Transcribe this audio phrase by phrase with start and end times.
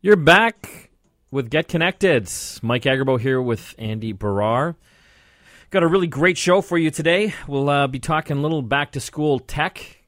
[0.00, 0.90] You're back
[1.32, 2.30] with Get Connected.
[2.62, 4.76] Mike Agerbo here with Andy Baryer.
[5.70, 7.34] Got a really great show for you today.
[7.48, 10.04] We'll uh, be talking a little back to school tech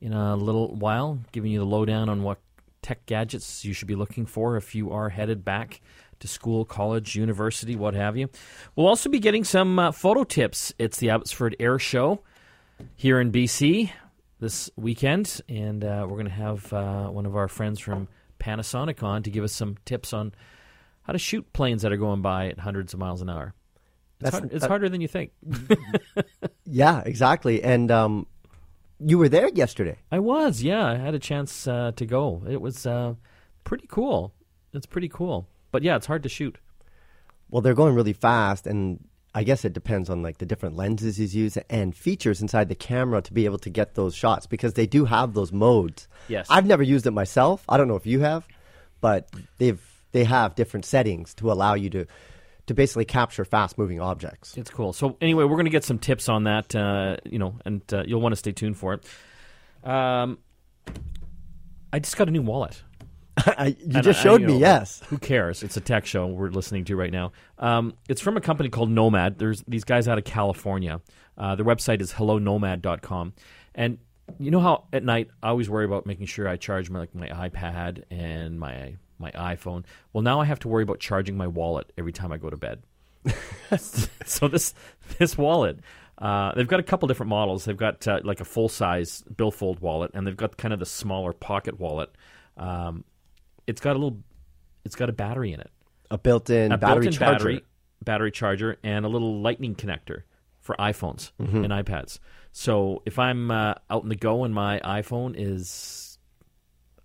[0.00, 2.38] in a little while, giving you the lowdown on what
[2.82, 5.80] tech gadgets you should be looking for if you are headed back
[6.20, 8.28] to school, college, university, what have you.
[8.76, 10.72] We'll also be getting some uh, photo tips.
[10.78, 12.20] It's the Abbotsford Air Show
[12.94, 13.90] here in BC
[14.38, 18.06] this weekend, and uh, we're going to have uh, one of our friends from
[18.42, 20.32] Panasonic on to give us some tips on
[21.02, 23.54] how to shoot planes that are going by at hundreds of miles an hour.
[24.20, 25.30] It's, That's- hard, it's that- harder than you think.
[26.64, 27.62] Yeah, exactly.
[27.62, 28.26] And um,
[28.98, 29.98] you were there yesterday.
[30.10, 30.86] I was, yeah.
[30.86, 32.42] I had a chance uh, to go.
[32.48, 33.14] It was uh,
[33.64, 34.32] pretty cool.
[34.72, 35.46] It's pretty cool.
[35.70, 36.56] But yeah, it's hard to shoot.
[37.50, 39.04] Well, they're going really fast, and
[39.34, 42.74] I guess it depends on like the different lenses he's used and features inside the
[42.74, 46.06] camera to be able to get those shots because they do have those modes.
[46.28, 46.46] Yes.
[46.50, 47.64] I've never used it myself.
[47.68, 48.46] I don't know if you have,
[49.00, 49.28] but
[49.58, 49.80] they've
[50.12, 52.06] they have different settings to allow you to
[52.66, 54.56] to basically capture fast moving objects.
[54.56, 54.92] It's cool.
[54.92, 58.04] So anyway, we're going to get some tips on that, uh, you know, and uh,
[58.06, 59.88] you'll want to stay tuned for it.
[59.88, 60.38] Um,
[61.92, 62.82] I just got a new wallet.
[63.58, 65.02] I, you And just I- showed you me, know, yes.
[65.08, 65.62] Who cares?
[65.62, 67.32] It's a tech show we're listening to right now.
[67.58, 69.38] Um, it's from a company called Nomad.
[69.38, 71.00] There's these guys out of California.
[71.38, 73.32] Uh, their website is hellonomad.com.
[73.74, 73.98] And
[74.38, 77.14] you know how at night I always worry about making sure I charge my like
[77.14, 79.84] my iPad and my my iPhone.
[80.12, 82.56] Well, now I have to worry about charging my wallet every time I go to
[82.56, 82.82] bed.
[83.78, 84.74] so this
[85.18, 85.78] this wallet,
[86.18, 87.64] uh, they've got a couple different models.
[87.64, 90.86] They've got uh, like a full size billfold wallet, and they've got kind of the
[90.86, 92.10] smaller pocket wallet.
[92.56, 93.04] Um,
[93.72, 94.18] it's got a little,
[94.84, 95.70] it's got a battery in it,
[96.10, 97.38] A built-in a battery built-in charger.
[97.38, 97.64] battery,
[98.04, 100.22] battery charger, and a little lightning connector
[100.60, 101.64] for iPhones Mm-hmm.
[101.64, 102.18] and iPads.
[102.52, 106.18] So if I'm uh, out in the go and my iPhone is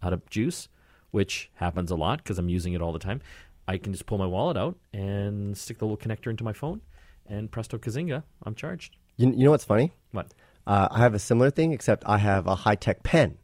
[0.04, 0.68] out of juice,
[1.12, 3.22] which happens a lot because I'm using it all the time,
[3.68, 6.82] I can just pull my wallet out and stick the little connector into my phone,
[7.26, 8.96] and presto kazinga, I'm charged.
[9.18, 9.94] You, you know what's funny?
[10.12, 10.34] What?
[10.68, 13.38] Uh, I have a similar thing, except I have a high tech pen.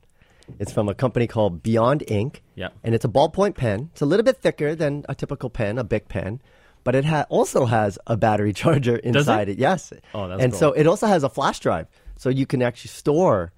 [0.60, 2.44] It's from a company called Beyond Ink.
[2.56, 2.70] Yeah.
[2.84, 3.90] And it's a ballpoint pen.
[3.94, 6.42] It's a little bit thicker than a typical pen, a big pen,
[6.84, 9.58] but it ha- also has a battery charger inside it?
[9.58, 9.94] Yes.
[10.14, 10.60] Oh, that's And cool.
[10.60, 11.88] so it also has a flash drive,
[12.18, 13.54] so you can actually store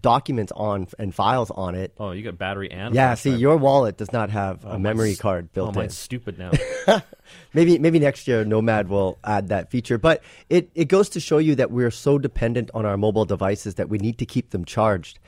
[0.00, 1.92] documents on and files on it.
[2.00, 3.14] Oh, you got battery and Yeah.
[3.14, 3.40] See, drive.
[3.40, 5.76] your wallet does not have Oh, a memory card built oh, in.
[5.84, 6.50] mine's stupid now.
[7.54, 9.96] Maybe maybe next year Nomad will add that feature.
[9.96, 13.76] But it, it goes to show you that we're so dependent on our mobile devices
[13.76, 15.18] that we need to keep them charged.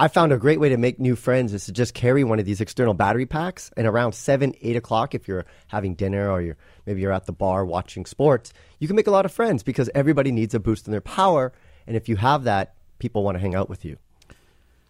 [0.00, 2.46] I found a great way to make new friends is to just carry one of
[2.46, 6.56] these external battery packs and around seven, eight o'clock if you're having dinner or you're
[6.86, 9.90] maybe you're at the bar watching sports, you can make a lot of friends because
[9.94, 11.52] everybody needs a boost in their power.
[11.86, 13.98] And if you have that, people want to hang out with you.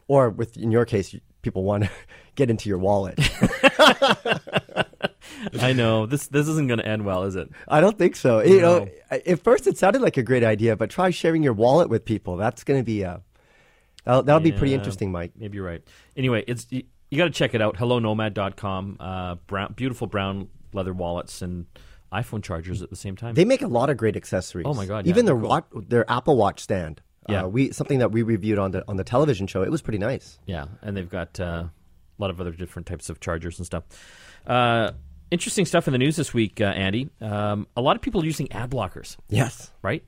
[0.07, 1.91] Or with in your case, people want to
[2.37, 3.19] get into your wallet.
[5.61, 6.29] I know this.
[6.29, 7.51] This isn't going to end well, is it?
[7.67, 8.43] I don't think so.
[8.43, 8.79] You No.
[8.85, 12.05] know, at first it sounded like a great idea, but try sharing your wallet with
[12.05, 12.37] people.
[12.37, 13.19] That's going to be uh,
[14.05, 15.33] that'll, that'll be pretty interesting, Mike.
[15.37, 15.83] Maybe you're right.
[16.17, 17.77] Anyway, it's you, you got to check it out.
[17.77, 18.97] HelloNomad.com.
[19.01, 21.67] Uh, brown, beautiful brown leather wallets and
[22.13, 23.35] iPhone chargers at the same time.
[23.35, 24.67] They make a lot of great accessories.
[24.69, 25.49] Oh my God, yeah, Even their cool.
[25.49, 27.01] watch, their Apple Watch stand.
[27.29, 27.45] Yeah.
[27.45, 29.63] uh, we something that we reviewed on the on the television show.
[29.63, 30.39] It was pretty nice.
[30.47, 31.71] yeah, and they've got uh, a
[32.19, 33.85] lot of other different types of chargers and stuff.
[34.47, 34.93] Uh,
[35.31, 37.11] interesting stuff in the news this week, uh, Andy.
[37.21, 39.17] Um, a lot of people are using ad blockers.
[39.29, 39.71] Yes.
[39.83, 40.03] right?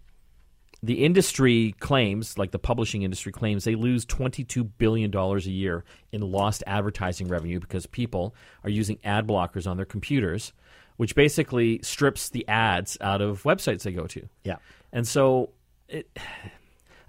[0.84, 6.20] The industry claims, like the publishing industry claims, they lose $22 billion a year in
[6.20, 8.34] lost advertising revenue because people
[8.64, 10.52] are using ad blockers on their computers,
[10.96, 14.28] which basically strips the ads out of websites they go to.
[14.42, 14.56] Yeah.
[14.92, 15.50] And so
[15.88, 16.10] it,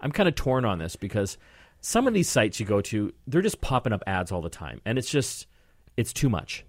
[0.01, 1.37] I'm kind of torn on this because
[1.81, 4.81] some of these sites you go to, they're just popping up ads all the time.
[4.85, 5.47] And it's just,
[5.97, 6.63] it's too much.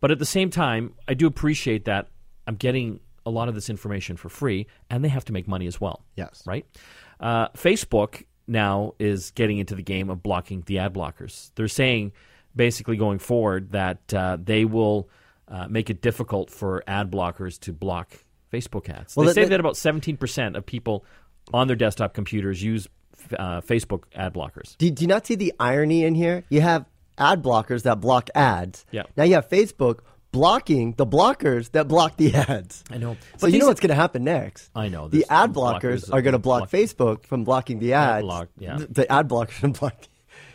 [0.00, 2.08] But at the same time, I do appreciate that
[2.46, 5.66] I'm getting a lot of this information for free and they have to make money
[5.66, 6.04] as well.
[6.16, 6.42] Yes.
[6.46, 6.66] Right?
[7.20, 11.50] Uh, Facebook now is getting into the game of blocking the ad blockers.
[11.54, 12.12] They're saying
[12.56, 15.08] basically going forward that uh, they will
[15.48, 18.12] uh, make it difficult for ad blockers to block
[18.52, 19.14] Facebook ads.
[19.16, 21.04] Well, they that- say that- that about 17% of people
[21.52, 22.88] on their desktop computers use
[23.38, 24.76] uh, Facebook ad blockers.
[24.78, 26.44] Do, do you not see the irony in here?
[26.50, 26.86] You have
[27.18, 28.86] ad blockers that block ads.
[28.92, 29.02] Yeah.
[29.16, 30.00] Now you have Facebook
[30.32, 32.84] blocking the blockers that block the ads.
[32.90, 33.14] I know.
[33.36, 34.70] So But you know what's going to happen next?
[34.74, 35.08] I know.
[35.08, 38.22] The ad blockers blockers are going to block block- Facebook from blocking the ads.
[38.24, 38.76] block, yeah.
[38.76, 40.08] Th- The ad blockers from blocking.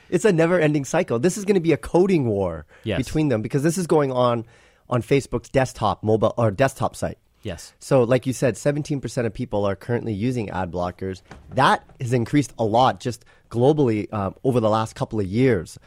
[0.09, 1.17] It's a never-ending cycle.
[1.17, 2.97] This is going to be a coding war Yes.
[2.99, 4.45] between them because this is going on
[4.89, 7.17] on Facebook's desktop mobile or desktop site.
[7.41, 7.73] Yes.
[7.79, 11.23] So, like you said, 17% of people are currently using ad blockers.
[11.55, 15.79] That has increased a lot just globally um, over the last couple of years.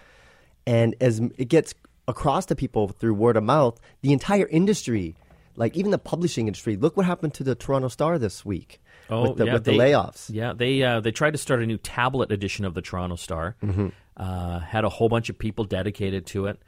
[0.67, 1.73] And as it gets
[2.09, 3.79] across to people through word of mouth.
[4.03, 5.17] The entire industry,
[5.57, 8.81] like even the publishing industry, look what happened to the Toronto Star this week
[9.11, 10.31] with, the, Oh, yeah, with they- the layoffs.
[10.33, 13.57] Yeah, they uh, they tried to start a new tablet edition of the Toronto Star.
[13.63, 13.89] Mm-hmm.
[14.17, 16.59] Uh, had a whole bunch of people dedicated to it,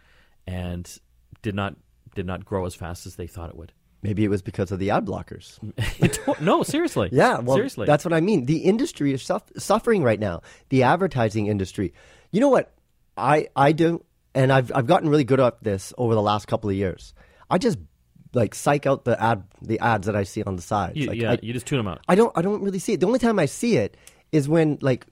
[0.47, 0.99] and
[1.43, 1.77] did not
[2.15, 3.73] did not grow as fast as they thought it would.
[4.03, 5.59] Maybe it was because of the ad blockers.
[6.41, 7.09] no, seriously.
[7.13, 7.85] Yeah, well, seriously.
[7.87, 8.45] that's what I mean.
[8.45, 10.43] The industry is suff- suffering right now.
[10.69, 11.93] The advertising industry.
[12.31, 12.73] You know what
[13.17, 14.05] I I do,
[14.39, 17.13] and I've I've gotten really good at this over the last couple of years.
[17.51, 17.79] I just
[18.35, 20.97] like psych out the ad the ads that I see on the side.
[20.97, 22.01] You- like, yeah, I, you just tune them out.
[22.09, 23.01] I don't I don't really see it.
[23.01, 23.97] The only time I see it
[24.33, 25.07] is when like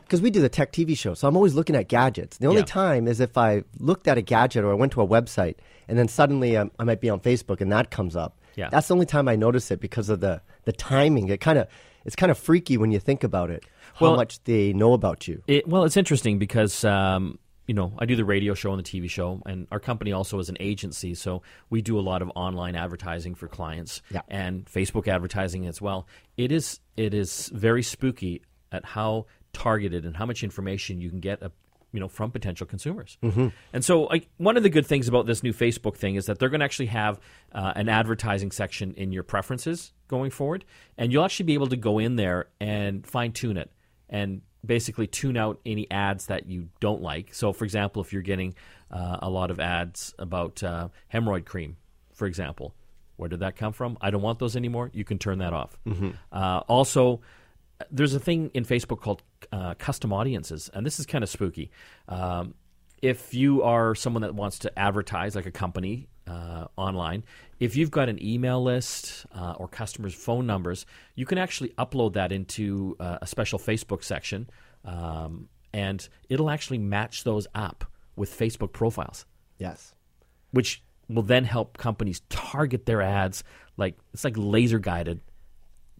[0.00, 2.36] because we do the tech TV show, so I'm always looking at gadgets.
[2.38, 2.66] The only Yeah.
[2.66, 5.56] time is if I looked at a gadget or I went to a website
[5.88, 8.36] and then suddenly um, I might be on Facebook and that comes up.
[8.56, 8.68] Yeah.
[8.70, 11.28] That's the only time I notice it because of the the timing.
[11.28, 11.68] It kind of
[12.04, 13.64] it's kind of freaky when you think about it.
[13.94, 15.42] How Well- much they know about you.
[15.46, 17.38] It, well, it's interesting because um,
[17.72, 20.38] you know I do the radio show and the TV show, and our company also
[20.38, 21.40] is an agency, so
[21.70, 24.20] we do a lot of online advertising for clients Yeah.
[24.28, 26.06] and Facebook advertising as well.
[26.36, 29.24] It is it is very spooky at how
[29.54, 31.42] targeted and how much information you can get.
[31.42, 31.48] uh
[31.94, 33.48] you know, from potential consumers, mm-hmm.
[33.74, 36.38] and so like one of the good things about this new Facebook thing is that
[36.38, 37.20] they're going to actually have
[37.52, 40.64] uh, an advertising section in your preferences going forward,
[40.96, 43.70] and you'll actually be able to go in there and fine tune it
[44.08, 47.34] and basically tune out any ads that you don't like.
[47.34, 48.54] So, for example, if you're getting
[48.90, 51.76] uh, a lot of ads about uh, hemorrhoid cream,
[52.12, 52.74] for example,
[53.16, 53.98] where did that come from?
[54.00, 54.90] I don't want those anymore.
[54.92, 55.78] You can turn that off.
[56.32, 57.20] Uh, also,
[57.90, 61.70] there's a thing in Facebook called uh, custom audiences, and this is kind of spooky.
[62.08, 62.54] Um,
[63.00, 67.24] if you are someone that wants to advertise, like a company uh, online,
[67.60, 72.14] if you've got an email list uh, or customers' phone numbers, you can actually upload
[72.14, 74.48] that into uh, a special Facebook section,
[74.84, 77.84] um, and it'll actually match those up
[78.16, 79.24] with Facebook profiles
[79.58, 79.94] Yes.
[80.50, 83.42] which will then help companies target their ads
[83.76, 85.20] like it's like laser guided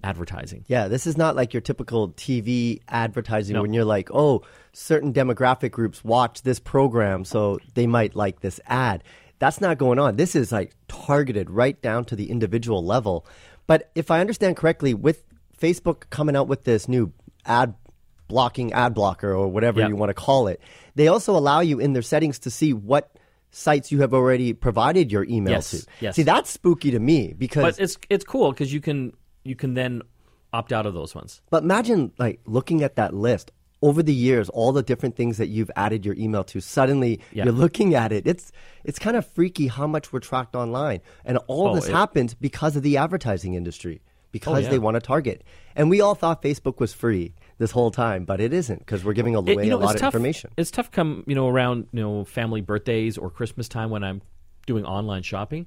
[0.04, 0.64] advertising.
[0.69, 3.62] Yeah, this is not like your typical TV advertising No.
[3.62, 4.42] when you're like, oh,
[4.72, 9.04] certain demographic groups watch this program, so they might like this ad.
[9.42, 10.14] That's not going on.
[10.14, 13.26] This is like targeted right down to the individual level.
[13.66, 15.24] But if I understand correctly, with
[15.60, 17.12] Facebook coming out with this new
[17.44, 17.74] ad
[18.28, 19.88] blocking ad blocker or whatever Yeah.
[19.88, 20.60] you want to call it,
[20.94, 23.18] they also allow you in their settings to see what
[23.50, 25.86] sites you have already provided your email Yes, to.
[26.00, 26.14] yes.
[26.14, 29.12] See, that's spooky to me because But it's it's cool because you can
[29.42, 30.02] you can then
[30.52, 31.40] opt out of those ones.
[31.50, 33.50] But imagine like looking at that list
[33.82, 36.61] over the years, all the different things that you've added your email to.
[36.61, 37.44] Suddenly, Yeah.
[37.44, 38.26] you're looking at it.
[38.26, 38.52] It's
[38.84, 42.34] it's kind of freaky how much we're tracked online, and all Oh, this it- happens
[42.34, 44.00] because of the advertising industry,
[44.31, 44.70] because yeah.
[44.70, 45.43] they want to target.
[45.76, 49.12] And we all thought Facebook was free this whole time, but it isn't because we're
[49.14, 50.50] giving away It- you know, a lot of tough, information.
[50.56, 54.23] It's tough come you know around you know family birthdays or Christmas time when I'm
[54.67, 55.67] doing online shopping.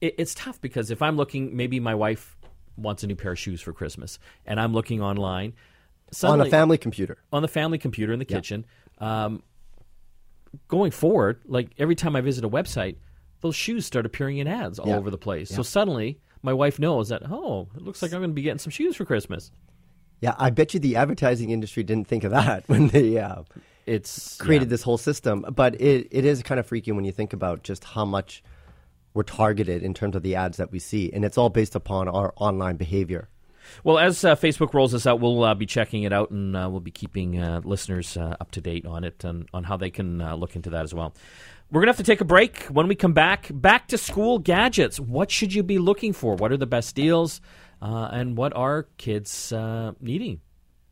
[0.00, 2.36] It, it's tough because if I'm looking, maybe my wife
[2.76, 5.54] wants a new pair of shoes for Christmas, and I'm looking online
[6.08, 7.18] On suddenly- a family computer.
[7.32, 8.64] on the family computer in the kitchen.
[8.98, 9.42] Um,
[10.68, 12.96] going forward, like every time I visit a website,
[13.40, 14.96] those shoes start appearing in ads all Yeah.
[14.96, 15.50] over the place.
[15.50, 18.58] So suddenly, my wife knows that oh, it looks like I'm going to be getting
[18.58, 19.50] some shoes for Christmas.
[20.20, 23.42] Yeah, I bet you the advertising industry didn't think of that when they uh,
[23.84, 24.70] It's created yeah.
[24.70, 25.44] this whole system.
[25.54, 28.42] But it, it is kind of freaky when you think about just how much
[29.12, 31.12] we're targeted in terms of the ads that we see.
[31.12, 33.28] And it's all based upon our online behavior.
[33.82, 36.68] Well, as uh, Facebook rolls this out, we'll uh, be checking it out, and uh,
[36.70, 39.90] we'll be keeping uh, listeners uh, up to date on it and on how they
[39.90, 41.14] can uh, look into that as well.
[41.70, 42.64] We're going to have to take a break.
[42.64, 45.00] When we come back, back to school gadgets.
[45.00, 46.36] What should you be looking for?
[46.36, 47.40] What are the best deals?
[47.80, 49.52] And what are kids
[50.00, 50.40] needing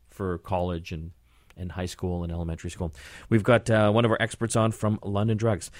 [0.09, 1.11] for college and,
[1.55, 2.91] and high school and elementary school?
[3.29, 5.71] We've got one of our experts on from London Drugs.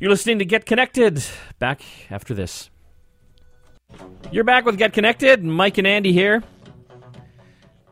[0.00, 1.22] You're listening to Get Connected.
[1.58, 2.70] Back after this.
[4.30, 5.42] You're back with Get Connected.
[5.42, 6.42] Mike and Andy here.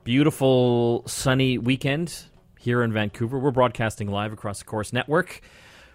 [0.05, 2.15] Beautiful sunny weekend
[2.59, 3.39] here in Vancouver.
[3.39, 5.41] We're broadcasting live across the Corus Network,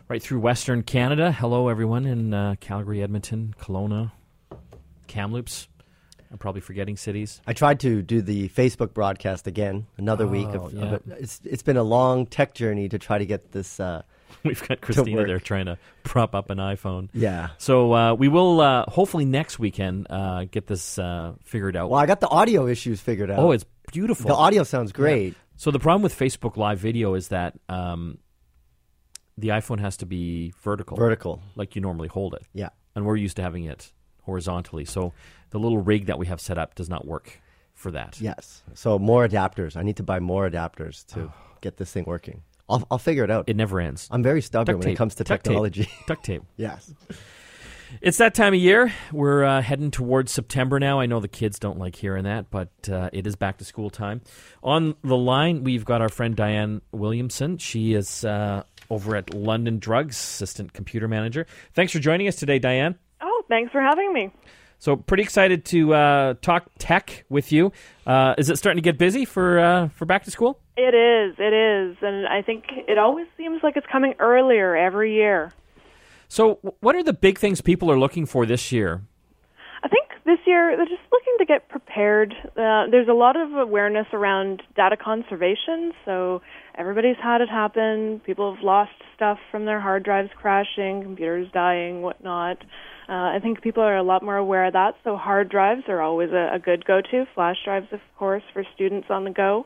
[0.09, 1.31] right through Western Canada.
[1.31, 4.11] Hello, everyone in uh, Calgary, Edmonton, Kelowna,
[5.07, 5.67] Kamloops.
[6.31, 7.41] I'm probably forgetting cities.
[7.45, 10.47] I tried to do the Facebook broadcast again another week.
[10.51, 10.81] Oh, Of, yeah.
[10.85, 11.03] of it.
[11.19, 13.79] It's it's been a long tech journey to try to get this.
[13.79, 14.01] Uh,
[14.43, 17.09] We've got Christina there trying to prop up an iPhone.
[17.13, 17.49] yeah.
[17.57, 21.89] So uh, we will uh, hopefully next weekend uh, get this uh, figured out.
[21.89, 23.39] Well, I got the audio issues figured out.
[23.39, 24.27] oh, it's beautiful.
[24.27, 25.35] the audio sounds great.
[25.57, 28.17] So the problem with Facebook Live video is that um,
[29.37, 31.41] the iPhone has to be vertical, Vertical.
[31.55, 32.69] like you normally hold it, Yeah.
[32.95, 33.91] and we're used to having it
[34.23, 34.85] horizontally.
[34.85, 35.13] So
[35.51, 37.39] the little rig that we have set up does not work
[37.73, 38.19] for that.
[38.21, 38.63] Yes.
[38.73, 39.75] So more adapters.
[39.75, 42.41] I need to buy more adapters to get this thing working.
[42.69, 43.45] I'll, I'll figure it out.
[43.47, 44.07] It never ends.
[44.11, 45.51] I'm very stubborn when it comes to Duct tape.
[45.51, 45.89] technology.
[46.07, 46.43] Duct tape.
[46.57, 46.93] yes.
[47.99, 48.93] It's that time of year.
[49.11, 50.99] We're uh, heading towards September now.
[51.01, 53.89] I know the kids don't like hearing that, but uh, it is back to school
[53.89, 54.21] time.
[54.63, 57.57] On the line, we've got our friend Diane Williamson.
[57.57, 61.47] She is uh, over at London Drugs, assistant computer manager.
[61.73, 62.95] Thanks for joining us today, Diane.
[63.19, 64.31] Oh, thanks for having me.
[64.79, 67.73] So, pretty excited to uh, talk tech with you.
[68.07, 70.59] Uh, is it starting to get busy for uh, for back to school?
[70.77, 75.13] It is, it is, and I think it always seems like it's coming earlier every
[75.13, 75.51] year.
[76.29, 79.01] So, what are the big things people are looking for this year?
[79.83, 82.33] I think this year they're just looking to get prepared.
[82.55, 86.41] Uh, there's a lot of awareness around data conservation, so
[86.77, 88.21] everybody's had it happen.
[88.25, 92.57] People have lost stuff from their hard drives crashing, computers dying, whatnot.
[93.09, 96.01] Uh, I think people are a lot more aware of that, so hard drives are
[96.01, 97.25] always a, a good go-to.
[97.35, 99.65] Flash drives, of course, for students on the go.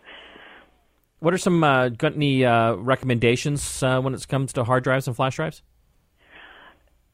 [1.26, 5.08] What are some uh, got any uh, recommendations uh, when it comes to hard drives
[5.08, 5.64] and flash drives?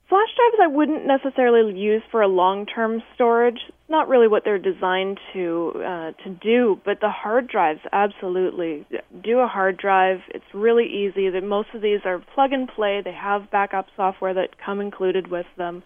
[0.10, 3.60] Flash drives I wouldn't necessarily use for a long-term storage.
[3.70, 8.86] It's not really what they're designed to uh, to do, but the hard drives absolutely
[9.24, 10.20] do a hard drive.
[10.28, 11.30] It's really easy.
[11.30, 13.00] That most of these are plug and play.
[13.02, 15.84] They have backup software that come included with them.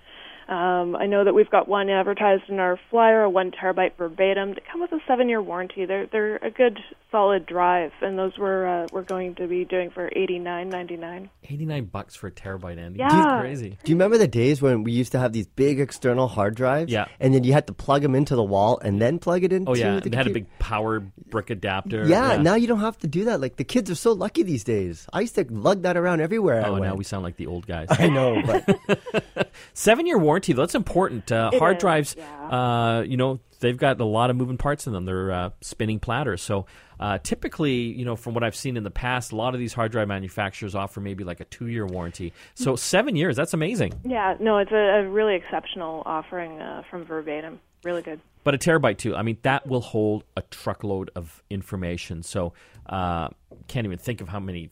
[0.47, 4.53] Um, I know that we've got one advertised in our flyer, a one terabyte verbatim.
[4.53, 5.85] They come with a seven-year warranty.
[5.85, 6.79] They're they're a good
[7.11, 11.29] solid drive, and those we're uh, we're going to be doing for eighty-nine ninety-nine.
[11.47, 12.97] 89 bucks for a terabyte, Andy.
[12.99, 13.07] Yeah.
[13.09, 13.77] That's crazy.
[13.83, 16.91] Do you remember the days when we used to have these big external hard drives?
[16.91, 17.05] Yeah.
[17.19, 19.69] And then you had to plug them into the wall and then plug it into
[19.69, 19.99] Oh, yeah.
[19.99, 22.07] the They had a big power brick adapter.
[22.07, 23.41] Yeah, now you don't have to do that.
[23.41, 25.05] Like the kids are so lucky these days.
[25.13, 26.65] I used to lug that around everywhere.
[26.65, 26.85] I Oh, went.
[26.85, 27.87] now we sound like the old guys.
[27.91, 31.31] I know, but Seven year warranty, that's important.
[31.31, 32.49] Uh, hard is, drives, yeah.
[32.49, 35.05] uh, you know, they've got a lot of moving parts in them.
[35.05, 36.41] They're uh, spinning platters.
[36.41, 36.65] So
[36.99, 39.73] uh, typically, you know, from what I've seen in the past, a lot of these
[39.73, 42.33] hard drive manufacturers offer maybe like a two year warranty.
[42.53, 43.93] So seven years, that's amazing.
[44.03, 47.61] Yeah, no, it's a, a really exceptional offering uh, from Verbatim.
[47.85, 48.19] Really good.
[48.43, 49.15] But a terabyte too.
[49.15, 52.23] I mean, that will hold a truckload of information.
[52.23, 52.53] So
[52.87, 53.29] uh,
[53.67, 54.69] can't even think of how many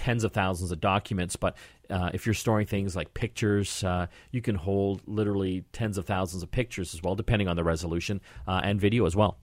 [0.00, 1.36] tens of thousands of documents.
[1.36, 1.56] But
[1.90, 6.42] uh, if you're storing things like pictures, uh, you can hold literally tens of thousands
[6.42, 9.36] of pictures as well, depending on the resolution uh, and video as well.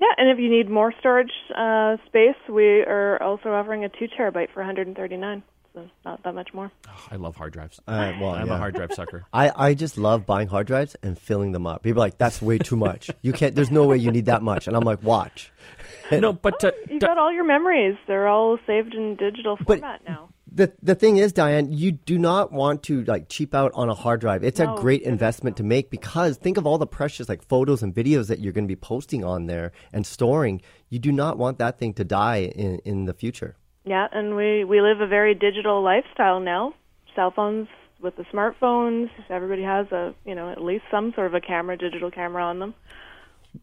[0.00, 4.08] Yeah, and if you need more storage uh, space, we are also offering a two
[4.18, 5.42] terabyte for 139.
[5.74, 6.72] So not that much more.
[6.88, 7.78] Oh, I love hard drives.
[7.86, 8.54] uh, well, I'm yeah.
[8.54, 9.24] a hard drive sucker.
[9.32, 11.82] I, I just love buying hard drives and filling them up.
[11.84, 13.10] People are like, that's way too much.
[13.22, 13.54] You can't.
[13.54, 14.66] There's no way you need that much.
[14.66, 15.52] And I'm like, watch.
[16.12, 17.96] no, but uh, You d- got all your memories.
[18.08, 20.30] They're all saved in digital format now.
[20.52, 23.94] The the thing is, Diane, you do not want to like cheap out on a
[23.94, 24.42] hard drive.
[24.42, 27.84] It's No, a great investment to make because think of all the precious like photos
[27.84, 30.60] and videos that you're going to be posting on there and storing.
[30.88, 33.54] You do not want that thing to die in in the future.
[33.84, 36.74] Yeah, and we we live a very digital lifestyle now.
[37.16, 37.68] Cell phones
[38.00, 41.76] with the smartphones, everybody has a you know at least some sort of a camera,
[41.76, 42.74] digital camera on them.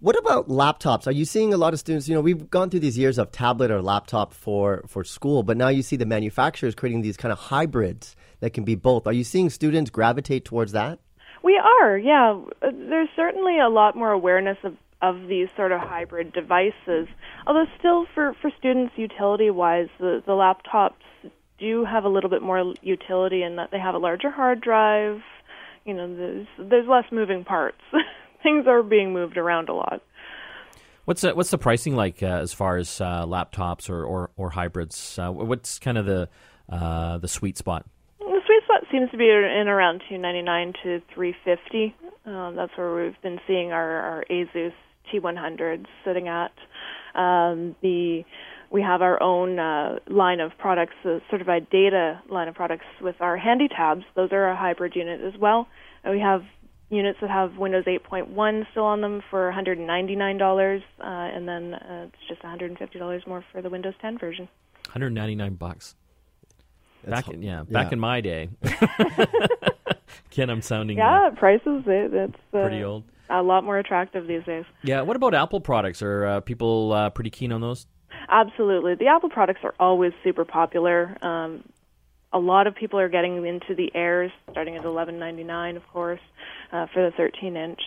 [0.01, 1.07] What about laptops?
[1.07, 2.09] Are you seeing a lot of students?
[2.09, 5.55] You know, we've gone through these years of tablet or laptop for for school, but
[5.55, 9.07] now you see the manufacturers creating these kind of hybrids that can be both.
[9.07, 10.99] Are you seeing students gravitate towards that?
[11.43, 12.39] We are, yeah.
[12.61, 17.07] There's certainly a lot more awareness of, of these sort of hybrid devices.
[17.45, 20.93] Although, still, for, for students, utility wise, the, the laptops
[21.59, 25.21] do have a little bit more utility in that they have a larger hard drive.
[25.85, 27.81] You know, there's, there's less moving parts.
[28.43, 30.01] Things are being moved around a lot.
[31.05, 34.49] what's the, what's the pricing like uh, as far as uh, laptops or or, or
[34.51, 35.17] hybrids?
[35.17, 36.29] Uh, what's kind of the
[36.69, 37.85] uh, the sweet spot?
[38.19, 41.95] The sweet spot seems to be in around 299 to 350.
[42.25, 44.73] Um, that's where we've been seeing our, our Asus
[45.13, 46.51] T100s sitting at.
[47.15, 48.23] Um, the
[48.69, 53.15] we have our own uh, line of products, the certified data line of products with
[53.21, 54.03] our handy tabs.
[54.15, 55.67] Those are a hybrid unit as well.
[56.03, 56.43] And we have
[56.89, 62.27] units that have Windows 8.1 still on them for $199, uh, and then uh, it's
[62.27, 64.47] just $150 more for the Windows 10 version.
[64.87, 65.95] 199 bucks.
[67.03, 67.83] That's Back in, yeah, yeah.
[67.83, 68.49] back in my day.
[70.29, 73.03] Ken, I'm sounding uh, Yeah, prices it, it's uh, pretty old.
[73.29, 74.65] A lot more attractive these days.
[74.83, 75.01] Yeah.
[75.01, 76.01] What about Apple products?
[76.01, 77.87] Are uh, people uh, pretty keen on those?
[78.29, 78.95] Absolutely.
[78.95, 81.17] The Apple products are always super popular.
[81.23, 81.63] Um,
[82.33, 86.19] a lot of people are getting into the Airs, starting at 11.99, of course,
[86.71, 87.79] uh, for the 13 inch.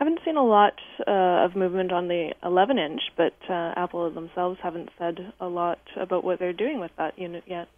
[0.00, 0.72] Haven't seen a lot
[1.06, 5.78] uh, of movement on the 11 inch, but uh, Apple themselves haven't said a lot
[5.94, 7.68] about what they're doing with that unit yet.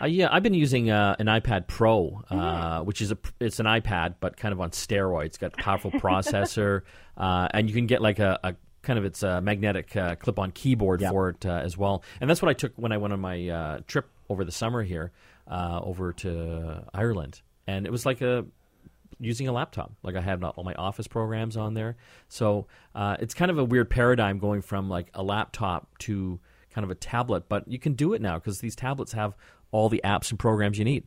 [0.00, 3.66] Uh, yeah, I've been using uh, an iPad Pro, uh, which is a it's an
[3.66, 5.26] iPad but kind of on steroids.
[5.26, 6.80] It's Got a powerful processor,
[7.18, 10.52] uh, and you can get like a, a kind of its uh, magnetic uh, clip-on
[10.52, 11.10] keyboard Yeah.
[11.10, 12.02] for it uh, as well.
[12.22, 14.82] And that's what I took when I went on my uh, trip over the summer
[14.82, 15.12] here,
[15.46, 18.46] uh, over to Ireland, and it was like a
[19.18, 19.92] using a laptop.
[20.02, 21.96] Like I have all my office programs on there,
[22.28, 26.84] so uh, it's kind of a weird paradigm going from like a laptop to kind
[26.84, 27.48] of a tablet.
[27.48, 29.34] But you can do it now because these tablets have
[29.70, 31.04] all the apps and programs you need.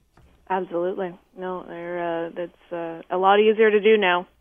[0.49, 1.17] Absolutely.
[1.37, 4.27] No, they're uh, that's uh, a lot easier to do now.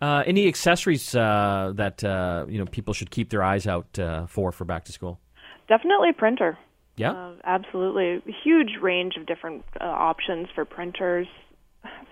[0.00, 4.26] Uh, any accessories uh, that uh, you know people should keep their eyes out uh,
[4.26, 5.18] for for back to school?
[5.66, 6.56] Definitely printer.
[6.96, 8.22] Yeah, absolutely.
[8.44, 11.26] Huge range of different uh, options for printers,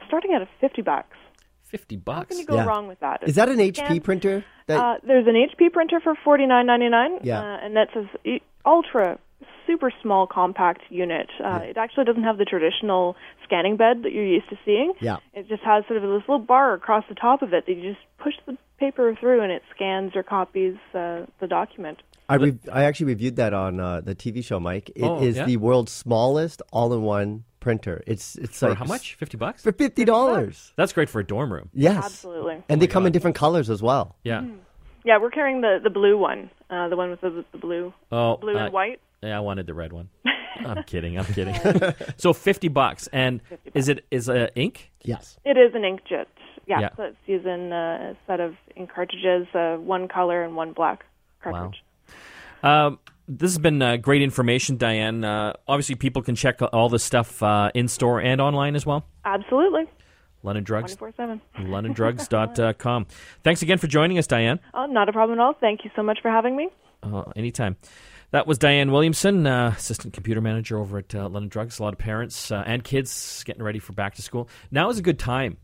[0.07, 1.17] starting at a 50 bucks.
[1.65, 2.29] fifty How bucks.
[2.31, 2.65] can you go Yeah.
[2.67, 3.23] wrong with that?
[3.23, 4.45] Is that an HP Scan- printer?
[4.67, 7.21] That Uh, there's an HP printer for forty nine ninety nine.
[7.23, 7.39] Yeah.
[7.41, 9.19] uh, and that's a s- ultra
[9.69, 11.29] super small compact unit.
[11.43, 14.95] Uh, It actually doesn't have the traditional scanning bed that you're used to seeing.
[15.01, 15.19] Yeah.
[15.33, 17.93] It just has sort of this little bar across the top of it that you
[17.95, 22.03] just push the paper through and it scans or copies uh, the document.
[22.29, 24.91] I re- I actually reviewed that on uh, the TV show, Mike.
[24.97, 25.45] It is Oh, yeah?
[25.47, 28.03] the world's smallest all-in-one printer.
[28.07, 29.15] It's it's For like how much?
[29.15, 29.63] Fifty bucks.
[29.63, 30.73] For fifty dollars.
[30.77, 31.69] That's great for a dorm room.
[31.73, 32.63] Yes, Absolutely.
[32.69, 34.17] And they my come in different colors as well.
[34.25, 34.45] Yeah.
[35.05, 38.37] Yeah, we're carrying the the blue one, uh, the one with the the blue Oh,
[38.37, 39.01] blue uh, and white.
[39.23, 40.09] Yeah, I wanted the red one.
[40.67, 41.19] I'm kidding.
[41.19, 41.55] I'm kidding.
[42.17, 43.41] so fifty bucks, and
[43.75, 44.91] is it is uh, ink?
[45.03, 45.39] Yes.
[45.45, 46.27] It is an inkjet.
[46.67, 46.89] Yeah, Yeah.
[46.97, 51.05] so it's using a set of ink cartridges, uh, one color and one black
[51.43, 51.83] cartridge.
[52.63, 52.99] Um,
[53.31, 55.25] this has been uh, great information, Diane.
[55.25, 59.07] Uh, obviously, people can check all this stuff uh, in store and online as well.
[59.25, 59.85] Absolutely,
[60.43, 61.41] London Drugs, 24 7.
[61.71, 63.07] LondonDrugs.com.
[63.45, 64.59] Thanks again for joining us, Diane.
[64.75, 65.55] Oh, not a problem at all.
[65.55, 66.69] Thank you so much for having me.
[67.03, 67.77] Uh, anytime.
[68.33, 71.81] That was Diane Williamson, uh, assistant computer manager over at uh, London Drugs.
[71.81, 74.49] A lot of parents uh, and kids getting ready for back to school.
[74.71, 75.57] Now is a good time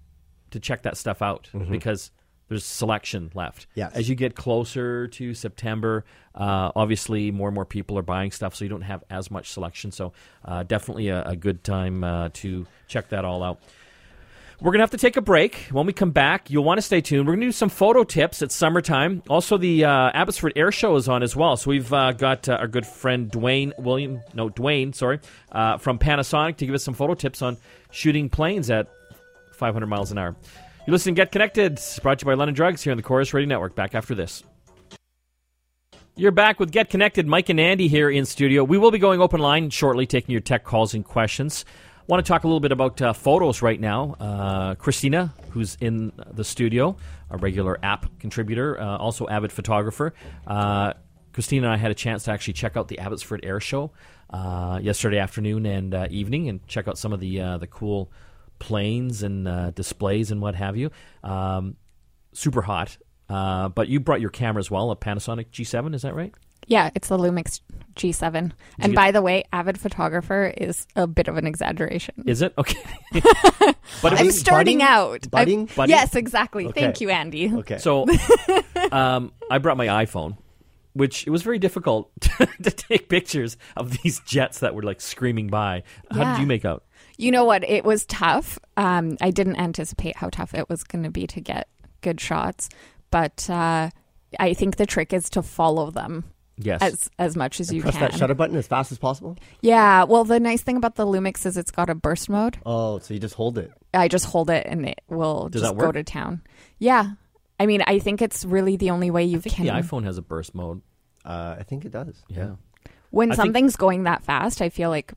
[0.51, 2.11] to check that stuff out because
[2.49, 3.67] there's selection left.
[3.75, 3.93] Yes.
[3.95, 8.55] As you get closer to September, uh, obviously more and more people are buying stuff,
[8.55, 9.91] so you don't have as much selection.
[9.91, 10.13] So
[10.45, 13.61] uh, definitely a, a good time uh, to check that all out.
[14.59, 15.69] We're going to have to take a break.
[15.71, 17.27] When we come back, you'll want to stay tuned.
[17.27, 18.41] We're going to do some photo tips.
[18.41, 19.23] It's summertime.
[19.29, 21.59] Also, the uh, Abbotsford Air Show is on as well.
[21.59, 25.21] So we've uh, got uh, our good friend Dwayne William, no Dwayne, sorry,
[25.53, 27.59] uh, from Panasonic to give us some photo tips on
[27.91, 28.89] shooting planes at
[29.53, 30.35] 500 miles an hour.
[30.87, 33.35] You're listening to Get Connected, brought to you by London Drugs here on the Corus
[33.35, 33.75] Radio Network.
[33.75, 34.45] Back after this.
[36.15, 37.27] You're back with Get Connected.
[37.27, 38.63] Mike and Andy here in studio.
[38.63, 41.65] We will be going open line shortly, taking your tech calls and questions.
[42.07, 44.15] Want to talk a little bit about uh, photos right now.
[44.21, 46.97] Uh, Christina, who's in the studio,
[47.31, 50.15] a regular app contributor, uh, also avid photographer.
[50.47, 50.93] Uh,
[51.33, 53.91] Christina and I had a chance to actually check out the Abbotsford Air Show
[54.31, 58.09] uh, yesterday afternoon and uh, evening, and check out some of the the cool
[58.59, 60.91] planes and uh, displays and what have you.
[61.23, 61.77] Um,
[62.33, 62.97] super hot.
[63.29, 66.33] Uh, but you brought your camera as well, a Panasonic G7, is that right?
[66.69, 67.61] Yeah, it's the Lumix
[67.95, 68.51] G7.
[68.81, 72.25] And by the way, avid photographer is a bit of an exaggeration.
[72.27, 72.79] Is it okay?
[74.03, 74.83] but I'm starting budding?
[74.83, 75.31] out.
[75.31, 75.67] Budding?
[75.67, 75.91] Budding?
[75.91, 76.67] Yes, exactly.
[76.67, 76.81] Okay.
[76.81, 77.53] Thank you, Andy.
[77.55, 77.79] Okay.
[77.79, 78.07] so
[78.91, 80.37] um, I brought my iPhone,
[80.93, 85.47] which it was very difficult to take pictures of these jets that were like screaming
[85.49, 85.85] by.
[86.11, 86.33] How Yeah.
[86.35, 86.85] did you make out?
[87.19, 87.65] You know what?
[87.69, 88.59] It was tough.
[88.77, 91.69] Um, I didn't anticipate how tough it was going to be to get
[92.03, 92.69] good shots,
[93.11, 93.91] but uh,
[94.39, 96.25] I think the trick is to follow them
[96.59, 96.81] Yes.
[96.83, 97.91] as as much as you can.
[97.91, 98.11] Press can.
[98.13, 99.37] that shutter button as fast as possible.
[99.61, 100.05] Yeah.
[100.05, 102.59] Well, the nice thing about the Lumix is it's got a burst mode.
[102.65, 103.71] Oh, so you just hold it.
[103.93, 106.43] I just hold it and it will Does just that go to town.
[106.79, 107.13] Yeah.
[107.61, 109.67] I mean, I think it's really the only way you I think can.
[109.67, 110.83] the iPhone has a burst mode.
[111.25, 112.23] Uh, I think it does.
[112.29, 112.57] Yeah.
[113.11, 115.13] when I think- something's going that fast, I feel like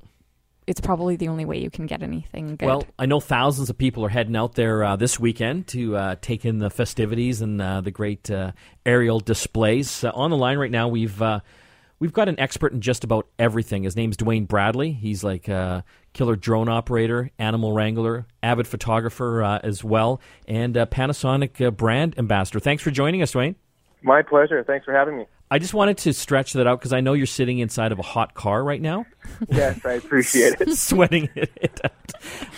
[0.70, 2.68] it's probably the only way you can get anything good.
[2.68, 6.16] Well, I know thousands of people are heading out there uh, this weekend to uh,
[6.22, 8.52] take in the festivities and uh, the great uh,
[8.86, 10.04] aerial displays.
[10.04, 11.40] Uh, on the line right now, we've uh,
[11.98, 13.82] we've got an expert in just about everything.
[13.82, 14.92] His name's Dwayne Bradley.
[14.92, 20.86] He's like a killer drone operator, animal wrangler, avid photographer uh, as well, and uh,
[20.86, 22.60] Panasonic uh, brand ambassador.
[22.60, 23.56] Thanks for joining us, Dwayne.
[24.04, 24.64] My pleasure.
[24.64, 25.26] Thanks for having me.
[25.52, 28.04] I just wanted to stretch that out because I know you're sitting inside of a
[28.04, 29.06] hot car right now.
[29.48, 30.70] Yes, I appreciate it.
[30.76, 31.92] sweating it out.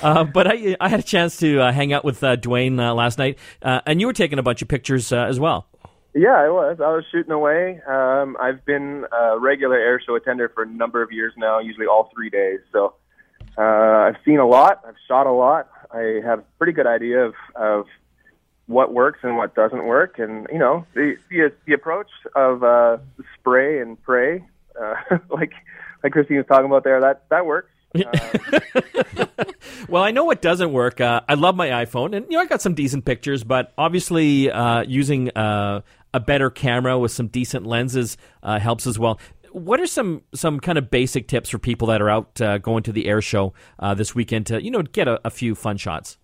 [0.01, 2.93] Uh, but I, I had a chance to uh, hang out with uh, Dwayne uh,
[2.93, 5.67] last night, uh, and you were taking a bunch of pictures uh, as well.
[6.13, 6.79] Yeah, I was.
[6.79, 7.81] I was shooting away.
[7.87, 11.85] Um, I've been a regular air show attender for a number of years now, usually
[11.85, 12.59] all three days.
[12.71, 12.95] So
[13.57, 14.81] uh, I've seen a lot.
[14.87, 15.69] I've shot a lot.
[15.93, 17.85] I have a pretty good idea of, of
[18.71, 20.19] what works and what doesn't work.
[20.19, 22.97] And, you know, the, the, the approach of uh,
[23.39, 24.43] spray and pray,
[24.81, 24.95] uh,
[25.29, 25.53] like,
[26.03, 27.69] like Christine was talking about there, that, that works.
[29.89, 31.01] well, I know what doesn't work.
[31.01, 34.49] Uh, I love my iPhone, and you know I got some decent pictures, but obviously
[34.49, 35.81] uh, using uh,
[36.13, 39.19] a better camera with some decent lenses uh, helps as well.
[39.51, 42.83] What are some some kind of basic tips for people that are out uh, going
[42.83, 45.75] to the air show uh, this weekend to you know get a, a few fun
[45.75, 46.17] shots?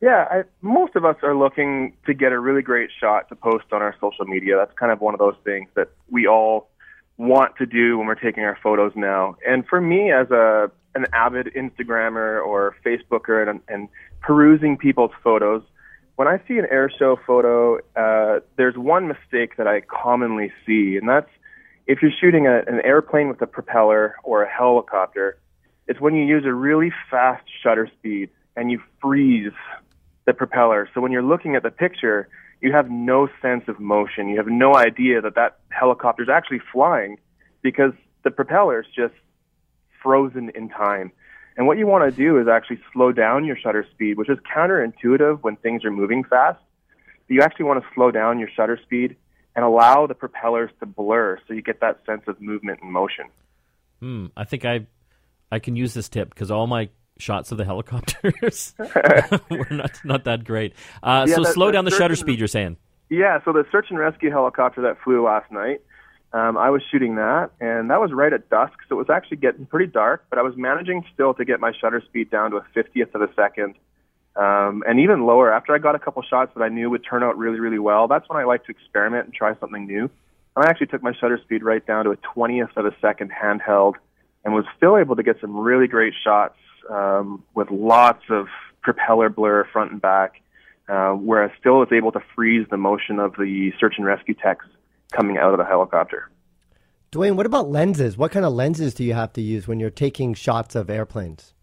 [0.00, 3.66] Yeah, I, most of us are looking to get a really great shot to post
[3.72, 4.56] on our social media.
[4.56, 6.68] That's kind of one of those things that we all
[7.16, 9.36] want to do when we're taking our photos now.
[9.46, 13.88] And for me, as a an avid Instagrammer or Facebooker and, and
[14.20, 15.62] perusing people's photos,
[16.16, 20.96] when I see an air show photo, uh, there's one mistake that I commonly see,
[20.96, 21.30] and that's
[21.86, 25.38] if you're shooting a, an airplane with a propeller or a helicopter,
[25.86, 29.52] it's when you use a really fast shutter speed and you freeze
[30.28, 30.86] the propeller.
[30.92, 32.28] So when you're looking at the picture,
[32.60, 34.28] you have no sense of motion.
[34.28, 37.16] You have no idea that that helicopter is actually flying
[37.62, 37.92] because
[38.24, 39.14] the propeller is just
[40.02, 41.12] frozen in time.
[41.56, 44.36] And what you want to do is actually slow down your shutter speed, which is
[44.54, 46.60] counterintuitive when things are moving fast.
[47.26, 49.16] But You actually want to slow down your shutter speed
[49.56, 53.24] and allow the propellers to blur so you get that sense of movement and motion.
[54.00, 54.86] Hmm, I think I
[55.50, 58.74] I can use this tip because all my shots of the helicopters
[59.50, 60.74] were not not that great.
[61.02, 62.38] Uh, Yeah, so that- slow that down the shutter speed.
[62.38, 62.76] You're saying?
[63.10, 65.80] Yeah, so the search and rescue helicopter that flew last night,
[66.34, 69.38] um, I was shooting that, and that was right at dusk, so it was actually
[69.38, 72.58] getting pretty dark, but I was managing still to get my shutter speed down to
[72.58, 73.76] a 50th of a second,
[74.36, 75.50] um, and even lower.
[75.50, 78.08] After I got a couple shots that I knew would turn out really, really well,
[78.08, 80.10] that's when I like to experiment and try something new.
[80.54, 83.32] And I actually took my shutter speed right down to a 20th of a second
[83.32, 83.94] handheld,
[84.44, 86.56] and was still able to get some really great shots
[86.88, 88.46] um, with lots of
[88.82, 90.40] propeller blur front and back
[90.88, 94.34] uh, where I still was able to freeze the motion of the search and rescue
[94.34, 94.64] techs
[95.12, 96.30] coming out of the helicopter.
[97.12, 98.16] Dwayne, what about lenses?
[98.16, 101.54] What kind of lenses do you have to use when you're taking shots of airplanes?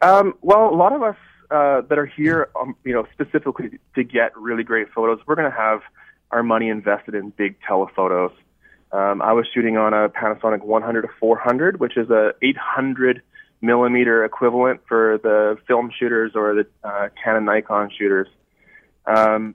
[0.00, 1.16] Um, well, a lot of us
[1.50, 5.50] uh, that are here, um, you know, specifically to get really great photos, we're going
[5.50, 5.80] to have
[6.30, 8.32] our money invested in big telephotos.
[8.90, 13.22] Um, I was shooting on a Panasonic 100 to 400, which is a 800
[13.62, 18.28] millimeter equivalent for the film shooters or the uh, Canon Nikon shooters.
[19.06, 19.54] Um,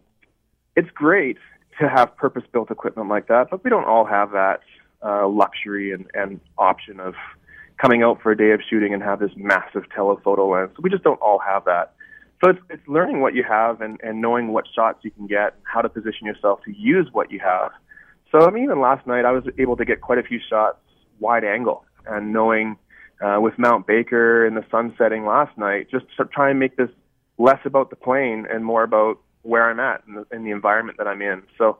[0.75, 1.37] it's great
[1.79, 4.61] to have purpose-built equipment like that, but we don't all have that
[5.05, 7.13] uh, luxury and, and option of
[7.79, 10.71] coming out for a day of shooting and have this massive telephoto lens.
[10.79, 11.93] We just don't all have that.
[12.43, 15.55] So it's, it's learning what you have and, and knowing what shots you can get,
[15.63, 17.71] how to position yourself to use what you have.
[18.31, 20.77] So I mean, even last night I was able to get quite a few shots
[21.19, 22.77] wide angle and knowing
[23.21, 26.77] uh, with Mount Baker and the sun setting last night, just to try and make
[26.77, 26.89] this
[27.37, 30.97] less about the plane and more about where I'm at and the, in the environment
[30.97, 31.43] that I'm in.
[31.57, 31.77] So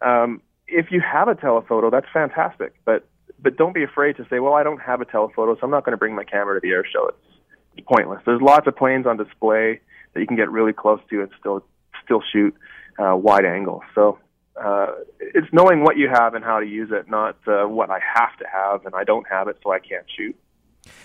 [0.00, 3.06] um, if you have a telephoto, that's fantastic, but
[3.40, 5.84] but don't be afraid to say, well, I don't have a telephoto, so I'm not
[5.84, 7.06] going to bring my camera to the air show.
[7.08, 7.38] It's,
[7.76, 8.20] it's pointless.
[8.26, 9.80] There's lots of planes on display
[10.12, 11.64] that you can get really close to and still
[12.04, 12.54] still shoot
[12.98, 13.82] uh, wide angle.
[13.94, 14.18] So
[14.60, 14.88] uh,
[15.20, 18.36] it's knowing what you have and how to use it, not uh, what I have
[18.38, 20.36] to have and I don't have it, so I can't shoot.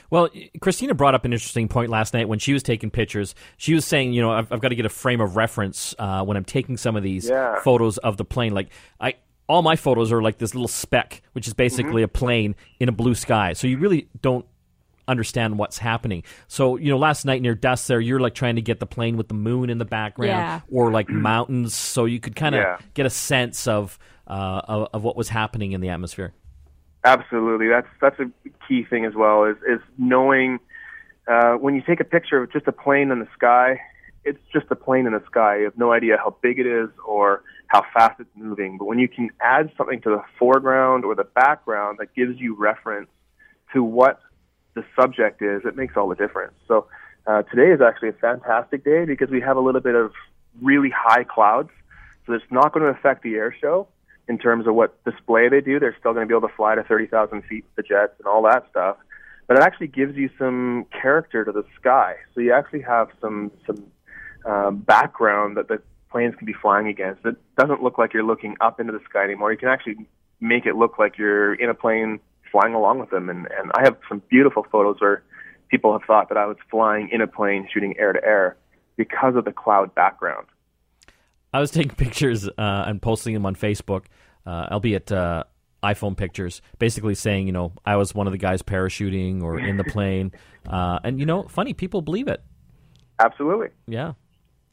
[0.10, 0.30] Well,
[0.62, 3.36] Christina brought up an interesting point last night when she was taking pictures.
[3.58, 6.24] She was saying, you know, I've, I've got to get a frame of reference uh,
[6.24, 7.60] when I'm taking some of these Yeah.
[7.62, 8.54] photos of the plane.
[8.54, 9.16] Like, I
[9.50, 12.04] all my photos are like this little speck, which is basically Mm-hmm.
[12.06, 13.54] a plane in a blue sky.
[13.54, 14.46] So you really don't
[15.06, 16.24] understand what's happening.
[16.48, 19.18] So, you know, last night near dusk there, you're like trying to get the plane
[19.18, 20.62] with the moon in the background Yeah.
[20.72, 22.78] or like mountains so you could kind of Yeah.
[22.94, 26.32] get a sense of, uh, of of what was happening in the atmosphere.
[27.06, 28.32] Absolutely, that's that's a
[28.68, 29.44] key thing as well.
[29.44, 30.60] Is is knowing
[31.28, 33.80] uh, when you take a picture of just a plane in the sky,
[34.24, 35.60] it's just a plane in the sky.
[35.60, 38.78] You have no idea how big it is or how fast it's moving.
[38.78, 42.56] But when you can add something to the foreground or the background that gives you
[42.56, 43.10] reference
[43.74, 44.20] to what
[44.76, 46.54] the subject is, it makes all the difference.
[46.68, 46.88] So
[47.28, 50.14] uh, today is actually a fantastic day because we have a little bit of
[50.62, 51.70] really high clouds.
[52.26, 53.88] So it's not going to affect the air show
[54.28, 55.80] in terms of what display they do.
[55.80, 58.28] They're still going to be able to fly to 30,000 feet with the jets and
[58.28, 58.98] all that stuff.
[59.48, 62.16] But it actually gives you some character to the sky.
[62.34, 63.84] So you actually have some some
[64.46, 65.82] uh, background that the
[66.12, 67.26] planes can be flying against.
[67.26, 69.52] It doesn't look like you're looking up into the sky anymore.
[69.52, 70.08] You can actually
[70.40, 72.20] make it look like you're in a plane
[72.52, 73.30] flying along with them.
[73.30, 75.24] And, and I have some beautiful photos where
[75.70, 78.56] people have thought that I was flying in a plane shooting air to air
[78.96, 80.46] because of the cloud background.
[81.54, 84.06] I was taking pictures uh, and posting them on Facebook,
[84.46, 85.44] uh, albeit uh,
[85.84, 89.78] iPhone pictures, basically saying, you know, I was one of the guys parachuting or in
[89.78, 90.32] the plane.
[90.66, 92.42] Uh, and, you know, funny, people believe it.
[93.20, 93.68] Absolutely.
[93.86, 94.14] Yeah.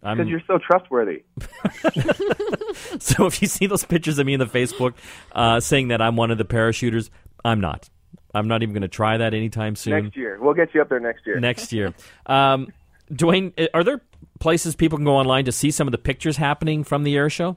[0.01, 1.25] Because you're so trustworthy.
[3.01, 4.95] so if you see those pictures of me in the Facebook
[5.33, 7.11] uh, saying that I'm one of the parachuters,
[7.45, 7.90] I'm not.
[8.33, 10.05] I'm not even going to try that anytime soon.
[10.05, 11.40] Next year, we'll get you up there next year.
[11.40, 11.93] Next year.
[12.27, 12.73] Um,
[13.12, 14.01] Dwayne, uh, are there
[14.38, 17.30] places people can go online to see some of the pictures happening from the air
[17.30, 17.56] show?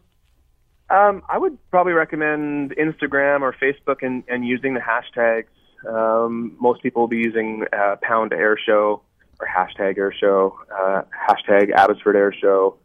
[0.90, 5.46] Um, I would probably recommend Instagram or Facebook and, and using the hashtags.
[5.90, 9.02] Um, most people will be using uh, pound air show
[9.40, 12.78] or hashtag air show, uh, hashtag Abbotsford air show,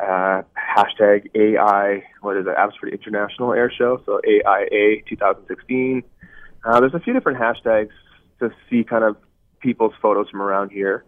[0.00, 6.02] uh, hashtag AI, what is it, Abbotsford International Air Show, so AIA 2016.
[6.64, 7.90] Uh, there's a few different hashtags
[8.40, 9.16] to see kind of
[9.60, 11.04] people's photos from around here.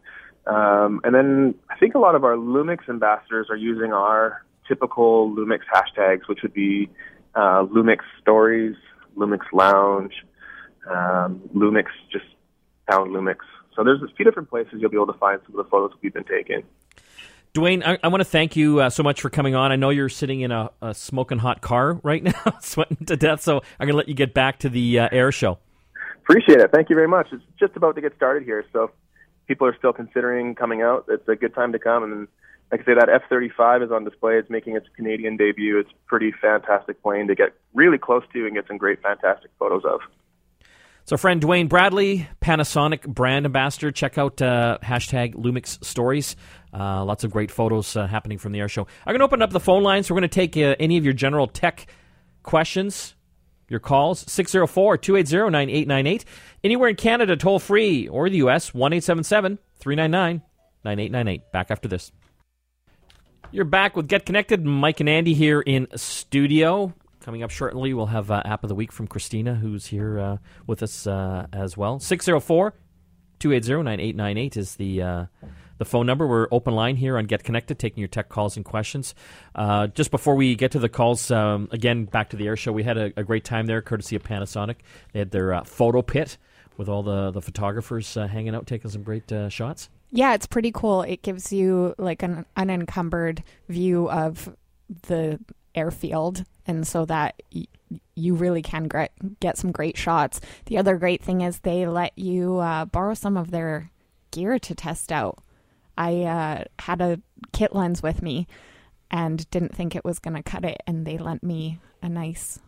[0.47, 5.35] Um, and then I think a lot of our Lumix ambassadors are using our typical
[5.35, 6.91] Lumix hashtags, which would be
[7.35, 8.77] uh, Lumix Stories,
[9.17, 10.13] Lumix Lounge,
[10.91, 12.27] um, Lumix, just
[12.91, 13.37] found Lumix.
[13.75, 15.97] So there's a few different places you'll be able to find some of the photos
[16.03, 16.63] we've been taking.
[17.55, 19.71] Dwayne, I, I want to thank you uh, so much for coming on.
[19.71, 23.43] I know you're sitting in a, a smoking hot car right now, sweating to death,
[23.43, 25.59] so I'm going to let you get back to the uh, air show.
[26.23, 26.71] Appreciate it.
[26.73, 27.29] Thank you very much.
[27.33, 28.91] It's just about to get started here, so
[29.47, 31.07] people are still considering coming out.
[31.09, 32.03] It's a good time to come.
[32.03, 32.29] And
[32.73, 34.39] like I say, that F-35 is on display.
[34.39, 35.79] It's making its Canadian debut.
[35.79, 39.51] It's a pretty fantastic plane to get really close to and get some great, fantastic
[39.59, 40.01] photos of.
[41.07, 46.35] So, friend Dwayne Bradley, Panasonic brand ambassador, check out uh, hashtag Lumix Stories.
[46.73, 48.87] Uh, lots of great photos uh, happening from the air show.
[49.05, 50.07] I'm going to open up the phone lines.
[50.07, 51.87] So We're going to take uh, any of your general tech
[52.43, 53.15] questions,
[53.68, 56.24] your calls, 604 280 9898.
[56.62, 60.42] Anywhere in Canada, toll free, or the U.S., 1 399
[60.85, 61.53] 9898.
[61.53, 62.12] Back after this.
[63.50, 64.64] You're back with Get Connected.
[64.64, 66.92] Mike and Andy here in studio.
[67.20, 70.37] Coming up shortly, we'll have uh, App of the Week from Christina, who's here uh,
[70.66, 71.98] with us uh, as well.
[72.00, 72.74] 604
[73.38, 75.29] 280 9898 is the.
[75.79, 76.27] The phone number.
[76.27, 79.15] We're open line here on Get Connected, taking your tech calls and questions.
[79.55, 82.73] Uh, just before we get to the calls, um, again, back to the air show,
[82.73, 84.77] we had a, a, great time there, courtesy of Panasonic.
[85.13, 86.39] They had their uh, photo pit
[86.77, 89.89] with all the, the photographers uh, hanging out, taking some great uh, shots.
[90.11, 91.03] Yeah, it's pretty cool.
[91.03, 94.55] It gives you like an unencumbered view of
[95.09, 95.41] the
[95.75, 97.67] airfield, and so that y-
[98.15, 98.89] you really can
[99.41, 100.41] get some great shots.
[100.67, 103.91] The other great thing is they let you uh, borrow some of their
[104.31, 105.43] gear to test out.
[105.97, 107.21] I uh, had a
[107.53, 108.47] kit lens with me
[109.11, 112.59] and didn't think it was going to cut it, and they lent me a nice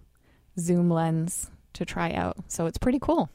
[0.59, 2.37] zoom lens to try out.
[2.49, 3.31] So it's pretty cool.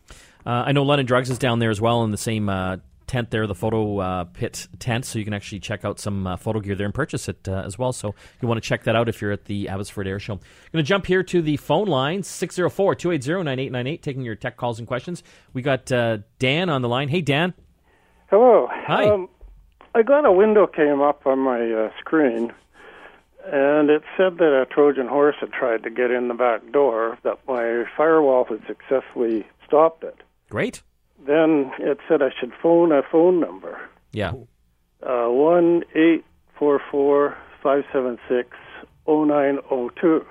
[0.45, 2.77] Uh, I know London Drugs is down there as well in the same uh,
[3.11, 6.37] tent there, the photo uh, pit tent, so you can actually check out some uh,
[6.37, 7.91] photo gear there and purchase it uh, as well.
[7.91, 10.33] So you want to check that out if you're at the Abbotsford Air Show.
[10.33, 10.39] I'm
[10.71, 14.79] going to jump here to the phone line 604 280 9898, taking your tech calls
[14.79, 15.23] and questions.
[15.53, 17.09] We got uh, Dan on the line.
[17.09, 17.53] Hey, Dan.
[18.29, 18.69] Hello.
[18.71, 19.09] Hi.
[19.09, 19.27] Um,
[19.93, 22.53] I got a window came up on my uh, screen,
[23.45, 27.17] and it said that a Trojan horse had tried to get in the back door,
[27.23, 30.15] that my firewall had successfully stopped it.
[30.49, 30.81] Great.
[31.25, 33.79] Then it said I should phone a phone number.
[34.11, 34.33] Yeah.
[35.03, 36.23] Uh, one eight
[36.57, 38.49] four four five seven six
[39.07, 40.25] oh nine oh two.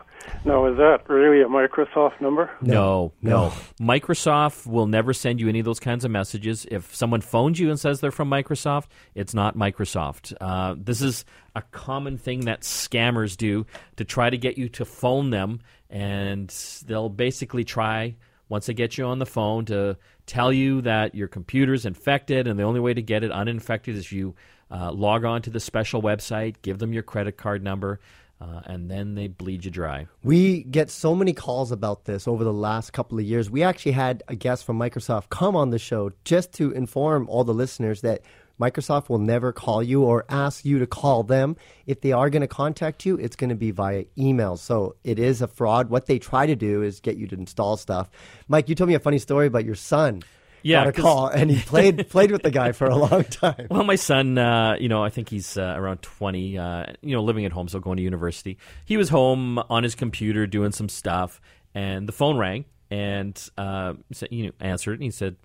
[0.44, 2.50] Now, is that really a Microsoft number?
[2.60, 3.52] No, no, no.
[3.80, 6.66] Microsoft will never send you any of those kinds of messages.
[6.70, 10.32] If someone phones you and says they're from Microsoft, it's not Microsoft.
[10.40, 14.84] Uh, this is a common thing that scammers do to try to get you to
[14.84, 16.48] phone them, and
[16.86, 18.14] they'll basically try
[18.48, 22.58] once they get you on the phone to tell you that your computer's infected, and
[22.58, 24.34] the only way to get it uninfected is you
[24.70, 28.00] uh, log on to the special website, give them your credit card number.
[28.40, 30.06] Uh, and then they bleed you dry.
[30.22, 33.50] We get so many calls about this over the last couple of years.
[33.50, 37.44] We actually had a guest from Microsoft come on the show just to inform all
[37.44, 38.22] the listeners that
[38.58, 41.56] Microsoft will never call you or ask you to call them.
[41.86, 44.56] If they are going to contact you, it's going to be via email.
[44.56, 45.90] So it is a fraud.
[45.90, 48.10] What they try to do is get you to install stuff.
[48.48, 50.22] Mike, you told me a funny story about your son
[50.62, 53.66] yeah, got a call, and he played played with the guy for a long time.
[53.70, 56.58] Well, my son, uh, you know, I think he's uh, around twenty.
[56.58, 58.58] Uh, you know, living at home, so going to university.
[58.84, 61.40] He was home on his computer doing some stuff,
[61.74, 63.94] and the phone rang, and uh,
[64.30, 65.36] you know, answered, and he said,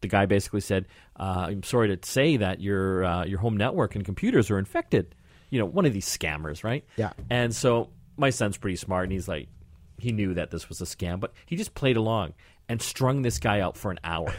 [0.00, 0.86] the guy basically said,
[1.18, 5.14] uh, "I'm sorry to say that your uh, your home network and computers are infected."
[5.50, 6.84] You know, one of these scammers, right?
[6.96, 7.12] Yeah.
[7.30, 9.48] And so my son's pretty smart, and he's like,
[9.98, 12.34] he knew that this was a scam, but he just played along
[12.68, 14.32] and strung this guy out for an hour.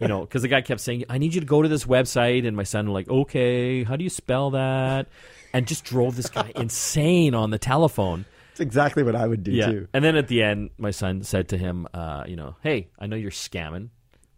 [0.00, 2.46] You know, because the guy kept saying, "I need you to go to this website,"
[2.46, 5.06] and my son was like, "Okay, how do you spell that?"
[5.52, 8.24] And just drove this guy insane on the telephone.
[8.50, 9.66] It's exactly what I would do yeah.
[9.66, 9.88] too.
[9.92, 13.06] And then at the end, my son said to him, uh, "You know, hey, I
[13.06, 13.90] know you're scamming.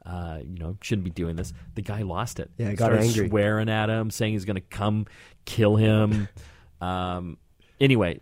[0.04, 2.50] Uh, you know, shouldn't be doing this." The guy lost it.
[2.58, 5.06] Yeah, he got Started angry, swearing at him, saying he's going to come
[5.46, 6.28] kill him.
[6.80, 7.38] um,
[7.80, 8.20] anyway,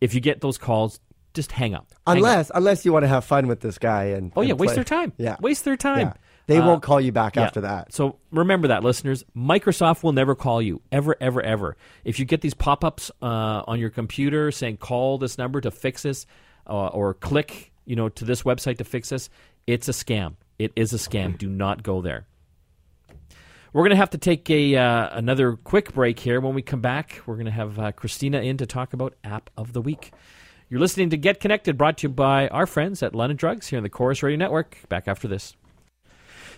[0.00, 1.00] if you get those calls,
[1.34, 1.86] just hang up.
[1.90, 2.16] Hang up.
[2.18, 4.74] Unless unless you want to have fun with this guy and Oh yeah, and waste
[4.74, 5.12] their time.
[5.16, 6.08] Yeah, waste their time.
[6.08, 6.12] Yeah.
[6.48, 7.42] They Uh, won't call you back yeah.
[7.42, 7.92] after that.
[7.92, 9.24] So remember that, listeners.
[9.36, 11.76] Microsoft will never call you ever, ever, ever.
[12.04, 16.02] If you get these pop-ups uh, on your computer saying "call this number to fix
[16.02, 16.26] this"
[16.66, 19.30] uh, or "click," you know, to this website to fix this,
[19.66, 20.34] it's a scam.
[20.58, 21.38] It is a scam.
[21.38, 22.26] Do not go there.
[23.72, 26.40] We're going to have to take a uh, another quick break here.
[26.40, 29.48] When we come back, we're going to have uh, Christina in to talk about App
[29.56, 30.12] of the Week.
[30.72, 33.76] You're listening to Get Connected, brought to you by our friends at London Drugs here
[33.76, 34.78] in the Corus Radio Network.
[34.88, 35.54] Back after this.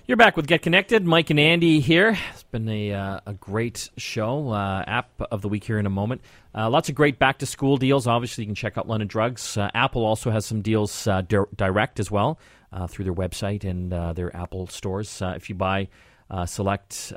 [0.06, 1.04] You're back with Get Connected.
[1.04, 2.16] Mike and Andy here.
[2.32, 4.50] It's been a, uh, a great show.
[4.50, 6.20] Uh, app of the week here in a moment.
[6.54, 8.06] Uh, lots of great back to school deals.
[8.06, 9.56] Obviously, you can check out London Drugs.
[9.56, 12.38] Uh, Apple also has some deals uh, di- direct as well
[12.72, 15.20] uh, through their website and their Apple stores.
[15.22, 15.88] If you buy
[16.46, 17.12] select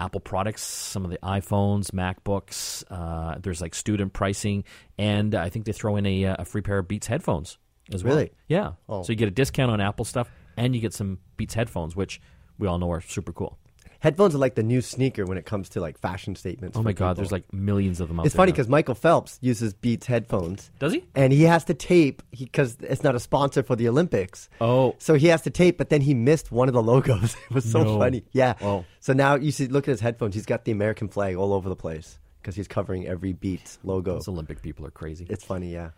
[0.00, 4.64] Apple products, some of the iPhones, MacBooks, uh, there's like student pricing,
[4.98, 7.58] and I think they throw in a, uh, a free pair of Beats headphones
[7.92, 8.16] as well.
[8.16, 8.32] Really?
[8.48, 8.72] Yeah.
[8.88, 9.02] Oh.
[9.02, 12.20] So you get a discount on Apple stuff, and you get some Beats headphones, which
[12.58, 13.58] we all know are super cool.
[14.00, 16.76] Headphones are like the new sneaker when it comes to like fashion statements.
[16.76, 17.14] Oh my God, people.
[17.16, 20.70] there's like millions of them out It's funny because Michael Phelps uses Beats headphones.
[20.78, 21.04] Does he?
[21.14, 24.48] And he has to tape because it's not a sponsor for the Olympics.
[24.60, 24.96] Oh.
[24.98, 27.36] So he has to tape, but then he missed one of the logos.
[27.50, 27.98] It was so No.
[27.98, 28.24] funny.
[28.32, 28.54] Yeah.
[28.62, 28.84] Oh.
[29.00, 30.34] So now you see, look at his headphones.
[30.34, 34.14] He's got the American flag all over the place because he's covering every Beats logo.
[34.14, 35.26] Those Olympic people are crazy.
[35.28, 35.90] It's funny, yeah.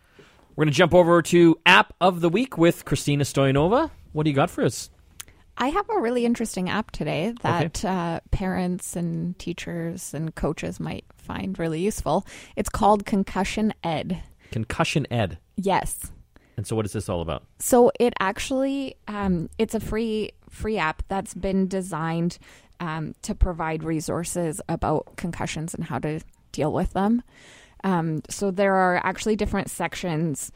[0.55, 3.89] We're going to jump over to App of the Week with Christina Stoyanova.
[4.11, 4.89] What do you got for us?
[5.57, 11.05] I have a really interesting app today that uh, parents and teachers and coaches might
[11.15, 12.25] find really useful.
[12.55, 14.21] It's called Concussion Ed.
[14.51, 15.37] Concussion Ed.
[15.55, 16.11] Yes.
[16.57, 17.43] And so, what is this all about?
[17.59, 22.37] So it actually um, it's a free free app that's been designed
[22.79, 26.19] um, to provide resources about concussions and how to
[26.51, 27.23] deal with them.
[27.83, 30.51] Um, so there are actually different sections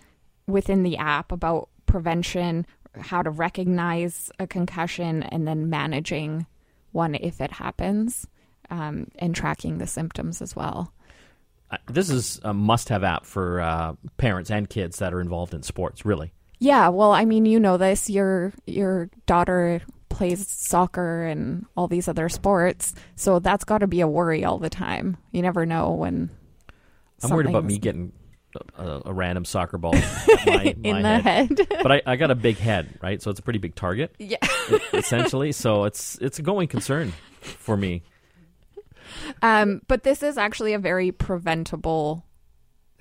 [0.48, 2.66] within the app about prevention,
[3.00, 6.46] how to recognize a concussion, and then managing
[6.92, 8.28] one if it happens,
[8.70, 10.94] um, and tracking the symptoms as well.
[11.70, 15.54] Uh, This is a must have app for uh, parents and kids that are involved
[15.54, 16.32] in sports, really.
[16.60, 18.10] Yeah, well, I mean, you know this.
[18.10, 24.02] Your your daughter plays soccer and all these other sports, so that's got to be
[24.02, 25.18] a worry all the time.
[25.32, 26.32] You never know when.
[27.22, 28.12] I'm worried about me getting
[28.78, 29.94] a, a random soccer ball
[30.46, 31.60] my, in my the head.
[31.60, 31.68] head.
[31.84, 33.22] But I, I got a big head, right?
[33.22, 34.38] So it's a pretty big target, yeah.
[34.94, 35.52] essentially.
[35.52, 38.04] so it's it's a going concern for me.
[39.42, 42.26] Um, but this is actually a very preventable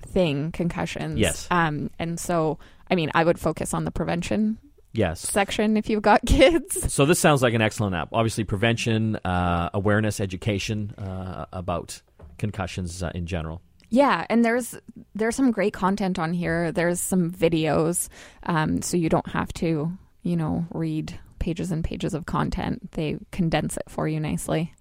[0.01, 1.19] thing, concussions.
[1.19, 1.47] Yes.
[1.51, 4.57] Um, and so, I mean, I would focus on the prevention
[4.93, 5.19] Yes.
[5.21, 6.91] section if you've got kids.
[6.93, 8.09] So this sounds like an excellent app.
[8.13, 12.01] Obviously, prevention, uh, awareness, education uh, about
[12.37, 13.61] concussions uh, in general.
[13.89, 14.75] Yeah, and there's
[15.15, 16.71] there's some great content on here.
[16.71, 18.09] There's some videos,
[18.43, 22.91] um, so you don't have to, you know, read pages and pages of content.
[22.91, 24.73] They condense it for you nicely.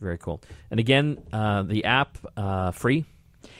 [0.00, 0.42] Very cool.
[0.70, 3.04] And again, uh, the app uh, free.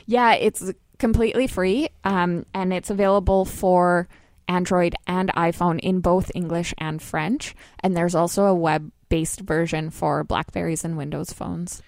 [0.07, 4.09] Yeah, it's completely free, um, and it's available for
[4.49, 7.55] Android and iPhone in both English and French.
[7.81, 11.83] And there's also a web-based version for Blackberries and Windows phones.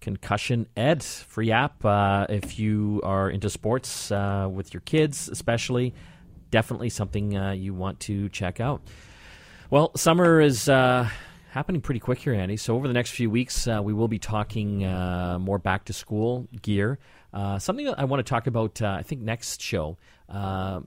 [0.00, 1.84] Concussion Ed free app.
[1.84, 5.94] Uh, if you are into sports uh, with your kids, especially,
[6.50, 8.82] definitely something uh, you want to check out.
[9.70, 11.08] Well, summer is uh,
[11.50, 12.56] happening pretty quick here, Andy.
[12.56, 15.92] So over the next few weeks, uh, we will be talking uh, more back to
[15.92, 16.98] school gear.
[17.32, 19.98] Uh, something that I want to talk about, uh, I think, next show.
[20.28, 20.80] Uh,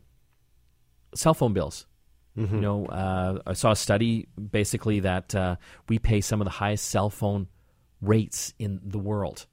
[1.16, 1.86] cell phone bills.
[2.36, 6.52] You know, uh, I saw a study basically that uh, we pay some of the
[6.52, 7.48] highest cell phone
[8.04, 9.46] rates in the world,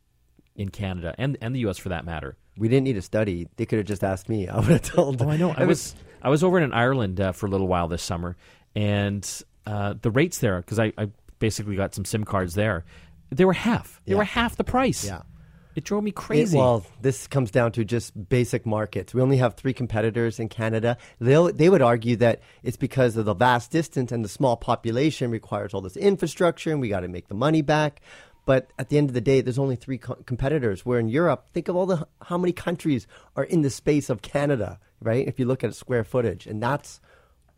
[0.57, 1.79] in Canada and and the U.S.
[1.79, 2.37] for that matter.
[2.59, 3.49] We didn't need a study.
[3.57, 4.49] They could have just asked me.
[4.55, 5.23] I would have told.
[5.23, 5.55] Oh, I know.
[5.57, 8.37] I was I was over in Ireland uh, for a little while this summer,
[8.75, 9.27] and
[9.67, 11.09] uh, the rates there because I, I
[11.39, 12.85] basically got some SIM cards there.
[13.31, 14.01] They were half.
[14.05, 14.19] They Yeah.
[14.19, 15.05] were half the price.
[15.05, 15.23] Yeah.
[15.77, 16.59] It drove me It- crazy.
[16.59, 19.15] well, this comes down to just basic markets.
[19.15, 20.97] We only have three competitors in Canada.
[21.21, 25.31] They they would argue that it's because of the vast distance and the small population
[25.31, 28.01] requires all this infrastructure, and we got to make the money back.
[28.51, 30.85] But at the end of the day, there's only three co- competitors.
[30.85, 34.23] Where in Europe, think of all the how many countries are in the space of
[34.23, 35.25] Canada, right?
[35.25, 37.01] If you look at square footage, and that's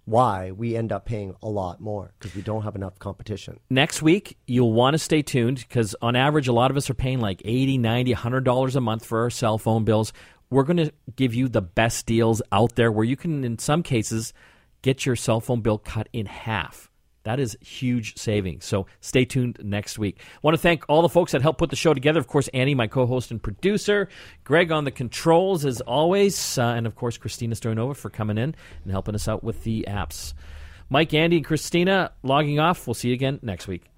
[0.05, 3.59] why we end up paying a lot more because we don't have enough competition.
[3.71, 6.95] next week you'll want to stay tuned because on average a lot of us are
[6.95, 10.13] paying like 80 90 100 dollars a month for our cell phone bills
[10.51, 13.83] we're going to give you the best deals out there where you can in some
[13.83, 14.35] cases
[14.83, 16.91] get your cell phone bill cut in half
[17.25, 18.65] That is huge savings.
[18.65, 20.19] So stay tuned next week.
[20.21, 22.19] I want to thank all the folks that helped put the show together.
[22.19, 24.09] Of course, Andy, my co-host and producer,
[24.45, 28.55] Greg on the controls as always, uh, and of course Christina Stoyanova for coming in
[28.83, 30.35] and helping us out with the apps.
[30.91, 32.87] Mike, Andy, and Christina logging off.
[32.87, 33.92] We'll see you again next week.